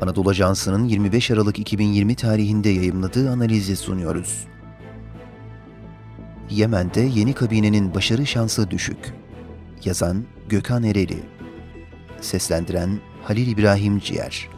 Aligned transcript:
Anadolu 0.00 0.30
Ajansı'nın 0.30 0.84
25 0.84 1.30
Aralık 1.30 1.58
2020 1.58 2.14
tarihinde 2.14 2.68
yayımladığı 2.68 3.30
analizi 3.30 3.76
sunuyoruz. 3.76 4.44
Yemen'de 6.50 7.00
yeni 7.00 7.32
kabinenin 7.32 7.94
başarı 7.94 8.26
şansı 8.26 8.70
düşük. 8.70 9.14
Yazan 9.84 10.24
Gökhan 10.48 10.82
Ereli 10.82 11.22
Seslendiren 12.20 13.00
Halil 13.22 13.46
İbrahim 13.46 13.98
Ciğer 13.98 14.48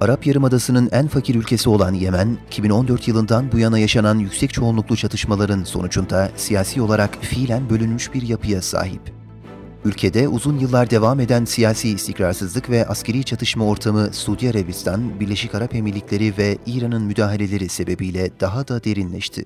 Arap 0.00 0.26
Yarımadası'nın 0.26 0.88
en 0.92 1.08
fakir 1.08 1.34
ülkesi 1.34 1.68
olan 1.68 1.94
Yemen, 1.94 2.38
2014 2.46 3.08
yılından 3.08 3.52
bu 3.52 3.58
yana 3.58 3.78
yaşanan 3.78 4.18
yüksek 4.18 4.52
çoğunluklu 4.52 4.96
çatışmaların 4.96 5.64
sonucunda 5.64 6.30
siyasi 6.36 6.82
olarak 6.82 7.16
fiilen 7.20 7.70
bölünmüş 7.70 8.14
bir 8.14 8.22
yapıya 8.22 8.62
sahip. 8.62 9.25
Ülkede 9.86 10.28
uzun 10.28 10.58
yıllar 10.58 10.90
devam 10.90 11.20
eden 11.20 11.44
siyasi 11.44 11.88
istikrarsızlık 11.88 12.70
ve 12.70 12.86
askeri 12.86 13.24
çatışma 13.24 13.66
ortamı 13.66 14.12
Suudi 14.12 14.50
Arabistan, 14.50 15.20
Birleşik 15.20 15.54
Arap 15.54 15.74
Emirlikleri 15.74 16.38
ve 16.38 16.58
İran'ın 16.66 17.02
müdahaleleri 17.02 17.68
sebebiyle 17.68 18.40
daha 18.40 18.68
da 18.68 18.84
derinleşti. 18.84 19.44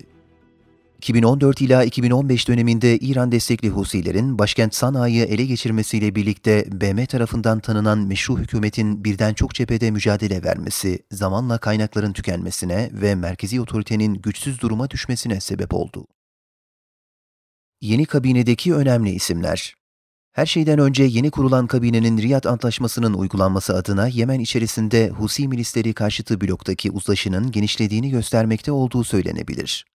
2014 0.97 1.61
ila 1.61 1.83
2015 1.83 2.47
döneminde 2.47 2.97
İran 2.97 3.31
destekli 3.31 3.69
Husilerin 3.69 4.39
başkent 4.39 4.75
Sana'yı 4.75 5.25
ele 5.25 5.45
geçirmesiyle 5.45 6.15
birlikte 6.15 6.65
BM 6.71 7.05
tarafından 7.05 7.59
tanınan 7.59 7.99
meşru 7.99 8.39
hükümetin 8.39 9.03
birden 9.03 9.33
çok 9.33 9.53
cephede 9.53 9.91
mücadele 9.91 10.43
vermesi, 10.43 10.99
zamanla 11.11 11.57
kaynakların 11.57 12.13
tükenmesine 12.13 12.89
ve 12.93 13.15
merkezi 13.15 13.61
otoritenin 13.61 14.13
güçsüz 14.13 14.61
duruma 14.61 14.89
düşmesine 14.89 15.39
sebep 15.39 15.73
oldu. 15.73 16.07
Yeni 17.81 18.05
kabinedeki 18.05 18.75
önemli 18.75 19.09
isimler 19.09 19.80
her 20.31 20.45
şeyden 20.45 20.79
önce 20.79 21.03
yeni 21.03 21.31
kurulan 21.31 21.67
kabinenin 21.67 22.17
Riyad 22.17 22.43
Antlaşması'nın 22.43 23.13
uygulanması 23.13 23.75
adına 23.75 24.07
Yemen 24.07 24.39
içerisinde 24.39 25.09
Husi 25.09 25.47
milisleri 25.47 25.93
karşıtı 25.93 26.41
bloktaki 26.41 26.91
uzlaşının 26.91 27.51
genişlediğini 27.51 28.09
göstermekte 28.09 28.71
olduğu 28.71 29.03
söylenebilir. 29.03 29.85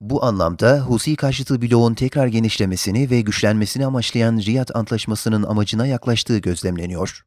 Bu 0.00 0.24
anlamda 0.24 0.80
Husi 0.80 1.16
karşıtı 1.16 1.62
bloğun 1.62 1.94
tekrar 1.94 2.26
genişlemesini 2.26 3.10
ve 3.10 3.20
güçlenmesini 3.20 3.86
amaçlayan 3.86 4.38
Riyad 4.38 4.68
Antlaşması'nın 4.74 5.42
amacına 5.42 5.86
yaklaştığı 5.86 6.38
gözlemleniyor. 6.38 7.22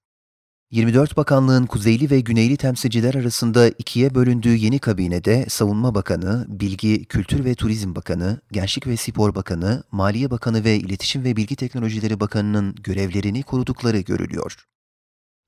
24 0.76 1.18
bakanlığın 1.18 1.66
kuzeyli 1.66 2.10
ve 2.10 2.20
güneyli 2.20 2.58
temsilciler 2.58 3.16
arasında 3.16 3.68
ikiye 3.68 4.16
bölündüğü 4.16 4.56
yeni 4.56 4.80
kabinede 4.80 5.46
Savunma 5.50 5.96
Bakanı, 5.96 6.46
Bilgi, 6.50 7.06
Kültür 7.06 7.46
ve 7.46 7.56
Turizm 7.56 7.96
Bakanı, 7.96 8.42
Gençlik 8.52 8.88
ve 8.88 8.98
Spor 8.98 9.36
Bakanı, 9.36 9.84
Maliye 9.92 10.32
Bakanı 10.32 10.64
ve 10.64 10.76
İletişim 10.76 11.24
ve 11.24 11.36
Bilgi 11.36 11.56
Teknolojileri 11.56 12.20
Bakanı'nın 12.20 12.76
görevlerini 12.76 13.44
korudukları 13.44 14.00
görülüyor. 14.00 14.66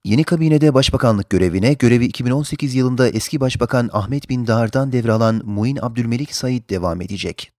Yeni 0.05 0.23
kabinede 0.23 0.73
başbakanlık 0.73 1.29
görevine 1.29 1.73
görevi 1.73 2.05
2018 2.05 2.75
yılında 2.75 3.09
eski 3.09 3.39
başbakan 3.39 3.89
Ahmet 3.93 4.29
Bin 4.29 4.47
Dağar'dan 4.47 4.91
devralan 4.91 5.41
Muin 5.45 5.79
Abdülmelik 5.81 6.35
Said 6.35 6.69
devam 6.69 7.01
edecek. 7.01 7.51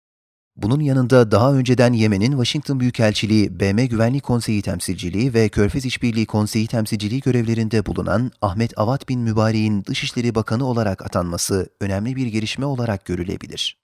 Bunun 0.58 0.80
yanında 0.80 1.32
daha 1.32 1.54
önceden 1.54 1.94
Yemen'in 1.94 2.32
Washington 2.32 2.80
Büyükelçiliği, 2.80 3.60
BM 3.60 3.86
Güvenlik 3.86 4.24
Konseyi 4.24 4.62
Temsilciliği 4.62 5.34
ve 5.34 5.50
Körfez 5.50 5.86
İşbirliği 5.86 6.26
Konseyi 6.26 6.68
Temsilciliği 6.68 7.22
görevlerinde 7.22 7.86
bulunan 7.86 8.32
Ahmet 8.42 8.80
Avat 8.80 9.10
bin 9.10 9.20
Mübarek'in 9.20 9.86
Dışişleri 9.86 10.36
Bakanı 10.36 10.66
olarak 10.66 11.06
atanması 11.06 11.70
önemli 11.82 12.16
bir 12.16 12.28
gelişme 12.28 12.66
olarak 12.66 13.06
görülebilir. 13.06 13.78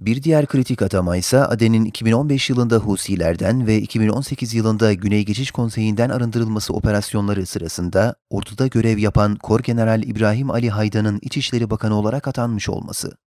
Bir 0.00 0.22
diğer 0.22 0.46
kritik 0.46 0.82
atama 0.82 1.16
ise 1.16 1.44
Aden'in 1.44 1.84
2015 1.84 2.50
yılında 2.50 2.76
Husilerden 2.76 3.66
ve 3.66 3.78
2018 3.78 4.54
yılında 4.54 4.92
Güney 4.92 5.24
Geçiş 5.24 5.50
Konseyi'nden 5.50 6.10
arındırılması 6.10 6.74
operasyonları 6.74 7.46
sırasında 7.46 8.14
orduda 8.30 8.66
görev 8.66 8.98
yapan 8.98 9.36
Kor 9.36 9.60
General 9.60 10.02
İbrahim 10.02 10.50
Ali 10.50 10.70
Haydan'ın 10.70 11.18
İçişleri 11.22 11.70
Bakanı 11.70 11.94
olarak 11.94 12.28
atanmış 12.28 12.68
olması. 12.68 13.27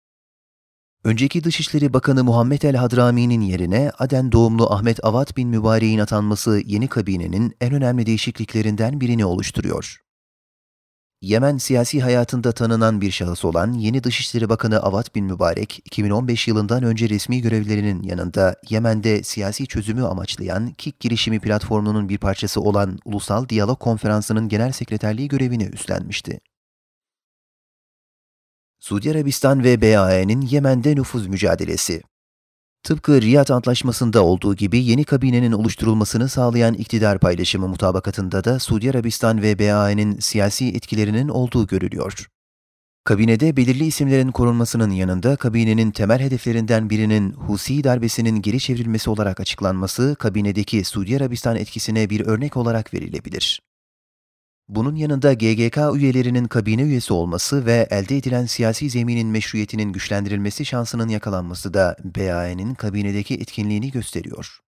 Önceki 1.04 1.44
Dışişleri 1.44 1.92
Bakanı 1.92 2.24
Muhammed 2.24 2.62
El 2.62 2.76
Hadrami'nin 2.76 3.40
yerine 3.40 3.92
Aden 3.98 4.32
doğumlu 4.32 4.72
Ahmet 4.72 5.04
Avat 5.04 5.36
bin 5.36 5.48
Mübarek'in 5.48 5.98
atanması 5.98 6.62
yeni 6.66 6.88
kabinenin 6.88 7.56
en 7.60 7.74
önemli 7.74 8.06
değişikliklerinden 8.06 9.00
birini 9.00 9.24
oluşturuyor. 9.24 9.96
Yemen 11.22 11.58
siyasi 11.58 12.00
hayatında 12.00 12.52
tanınan 12.52 13.00
bir 13.00 13.10
şahıs 13.10 13.44
olan 13.44 13.72
yeni 13.72 14.04
Dışişleri 14.04 14.48
Bakanı 14.48 14.82
Avat 14.82 15.14
bin 15.14 15.24
Mübarek, 15.24 15.82
2015 15.84 16.48
yılından 16.48 16.82
önce 16.82 17.08
resmi 17.08 17.40
görevlerinin 17.42 18.02
yanında 18.02 18.56
Yemen'de 18.68 19.22
siyasi 19.22 19.66
çözümü 19.66 20.04
amaçlayan 20.04 20.72
KİK 20.72 21.00
girişimi 21.00 21.40
platformunun 21.40 22.08
bir 22.08 22.18
parçası 22.18 22.60
olan 22.60 22.98
Ulusal 23.04 23.48
Diyalog 23.48 23.78
Konferansı'nın 23.78 24.48
genel 24.48 24.72
sekreterliği 24.72 25.28
görevini 25.28 25.64
üstlenmişti. 25.64 26.40
Suudi 28.80 29.10
Arabistan 29.10 29.64
ve 29.64 29.82
BAE'nin 29.82 30.40
Yemen'de 30.40 30.94
nüfuz 30.94 31.26
mücadelesi 31.26 32.02
Tıpkı 32.82 33.22
Riyad 33.22 33.48
Antlaşması'nda 33.48 34.24
olduğu 34.24 34.54
gibi 34.54 34.84
yeni 34.84 35.04
kabinenin 35.04 35.52
oluşturulmasını 35.52 36.28
sağlayan 36.28 36.74
iktidar 36.74 37.18
paylaşımı 37.18 37.68
mutabakatında 37.68 38.44
da 38.44 38.58
Suudi 38.58 38.90
Arabistan 38.90 39.42
ve 39.42 39.58
BAE'nin 39.58 40.18
siyasi 40.18 40.68
etkilerinin 40.68 41.28
olduğu 41.28 41.66
görülüyor. 41.66 42.26
Kabinede 43.04 43.56
belirli 43.56 43.84
isimlerin 43.84 44.32
korunmasının 44.32 44.90
yanında 44.90 45.36
kabinenin 45.36 45.90
temel 45.90 46.20
hedeflerinden 46.20 46.90
birinin 46.90 47.32
Husi 47.32 47.84
darbesinin 47.84 48.42
geri 48.42 48.60
çevrilmesi 48.60 49.10
olarak 49.10 49.40
açıklanması 49.40 50.16
kabinedeki 50.18 50.84
Suudi 50.84 51.16
Arabistan 51.16 51.56
etkisine 51.56 52.10
bir 52.10 52.26
örnek 52.26 52.56
olarak 52.56 52.94
verilebilir. 52.94 53.60
Bunun 54.70 54.96
yanında 54.96 55.32
GGK 55.32 55.78
üyelerinin 55.94 56.44
kabine 56.44 56.82
üyesi 56.82 57.12
olması 57.12 57.66
ve 57.66 57.88
elde 57.90 58.16
edilen 58.16 58.46
siyasi 58.46 58.90
zeminin 58.90 59.28
meşruiyetinin 59.28 59.92
güçlendirilmesi 59.92 60.66
şansının 60.66 61.08
yakalanması 61.08 61.74
da 61.74 61.96
BAE'nin 62.04 62.74
kabinedeki 62.74 63.34
etkinliğini 63.34 63.90
gösteriyor. 63.90 64.58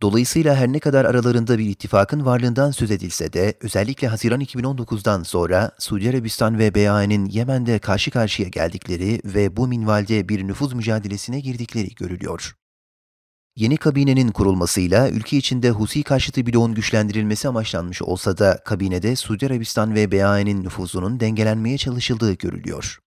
Dolayısıyla 0.00 0.56
her 0.56 0.72
ne 0.72 0.78
kadar 0.78 1.04
aralarında 1.04 1.58
bir 1.58 1.66
ittifakın 1.66 2.24
varlığından 2.24 2.70
söz 2.70 2.90
edilse 2.90 3.32
de 3.32 3.54
özellikle 3.60 4.08
Haziran 4.08 4.40
2019'dan 4.40 5.22
sonra 5.22 5.70
Suudi 5.78 6.10
Arabistan 6.10 6.58
ve 6.58 6.74
BAE'nin 6.74 7.26
Yemen'de 7.26 7.78
karşı 7.78 8.10
karşıya 8.10 8.48
geldikleri 8.48 9.20
ve 9.24 9.56
bu 9.56 9.68
minvalde 9.68 10.28
bir 10.28 10.46
nüfuz 10.46 10.72
mücadelesine 10.72 11.40
girdikleri 11.40 11.94
görülüyor. 11.94 12.54
Yeni 13.56 13.76
kabinenin 13.76 14.28
kurulmasıyla 14.28 15.10
ülke 15.10 15.36
içinde 15.36 15.70
Husi 15.70 16.02
karşıtı 16.02 16.46
bloğun 16.46 16.74
güçlendirilmesi 16.74 17.48
amaçlanmış 17.48 18.02
olsa 18.02 18.38
da 18.38 18.58
kabinede 18.64 19.16
Suudi 19.16 19.46
Arabistan 19.46 19.94
ve 19.94 20.12
BAE'nin 20.12 20.64
nüfuzunun 20.64 21.20
dengelenmeye 21.20 21.78
çalışıldığı 21.78 22.32
görülüyor. 22.32 22.98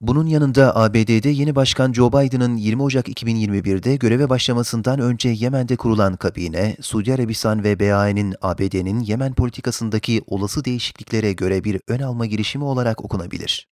Bunun 0.00 0.26
yanında 0.26 0.76
ABD'de 0.76 1.28
yeni 1.28 1.54
başkan 1.54 1.92
Joe 1.92 2.12
Biden'ın 2.12 2.56
20 2.56 2.82
Ocak 2.82 3.08
2021'de 3.08 3.96
göreve 3.96 4.28
başlamasından 4.28 5.00
önce 5.00 5.28
Yemen'de 5.28 5.76
kurulan 5.76 6.16
kabine, 6.16 6.76
Suudi 6.80 7.14
Arabistan 7.14 7.64
ve 7.64 7.80
BAE'nin 7.80 8.34
ABD'nin 8.42 9.00
Yemen 9.00 9.34
politikasındaki 9.34 10.22
olası 10.26 10.64
değişikliklere 10.64 11.32
göre 11.32 11.64
bir 11.64 11.80
ön 11.88 12.00
alma 12.00 12.26
girişimi 12.26 12.64
olarak 12.64 13.04
okunabilir. 13.04 13.68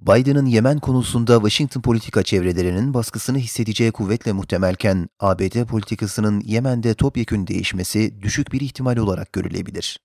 Biden'ın 0.00 0.46
Yemen 0.46 0.78
konusunda 0.78 1.34
Washington 1.34 1.80
politika 1.80 2.22
çevrelerinin 2.22 2.94
baskısını 2.94 3.38
hissedeceği 3.38 3.92
kuvvetle 3.92 4.32
muhtemelken, 4.32 5.08
ABD 5.20 5.64
politikasının 5.64 6.40
Yemen'de 6.40 6.94
topyekün 6.94 7.46
değişmesi 7.46 8.22
düşük 8.22 8.52
bir 8.52 8.60
ihtimal 8.60 8.96
olarak 8.96 9.32
görülebilir. 9.32 10.00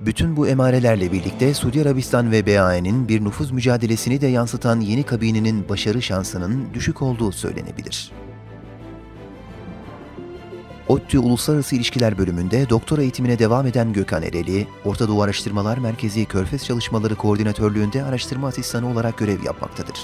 Bütün 0.00 0.36
bu 0.36 0.48
emarelerle 0.48 1.12
birlikte 1.12 1.54
Suudi 1.54 1.82
Arabistan 1.82 2.32
ve 2.32 2.46
BAE'nin 2.46 3.08
bir 3.08 3.24
nüfuz 3.24 3.50
mücadelesini 3.50 4.20
de 4.20 4.26
yansıtan 4.26 4.80
yeni 4.80 5.02
kabinenin 5.02 5.68
başarı 5.68 6.02
şansının 6.02 6.74
düşük 6.74 7.02
olduğu 7.02 7.32
söylenebilir. 7.32 8.12
ODTÜ 10.92 11.18
Uluslararası 11.18 11.76
İlişkiler 11.76 12.18
bölümünde 12.18 12.70
doktora 12.70 13.02
eğitimine 13.02 13.38
devam 13.38 13.66
eden 13.66 13.92
Gökhan 13.92 14.22
Ereli, 14.22 14.66
Orta 14.84 15.08
Doğu 15.08 15.22
Araştırmalar 15.22 15.78
Merkezi 15.78 16.24
Körfez 16.24 16.64
Çalışmaları 16.64 17.14
Koordinatörlüğünde 17.14 18.04
araştırma 18.04 18.48
asistanı 18.48 18.90
olarak 18.90 19.18
görev 19.18 19.42
yapmaktadır. 19.44 19.94